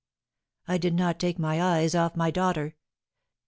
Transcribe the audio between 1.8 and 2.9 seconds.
off my daughter.